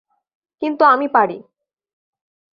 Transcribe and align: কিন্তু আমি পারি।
কিন্তু 0.61 0.83
আমি 0.85 1.07
পারি। 1.07 1.37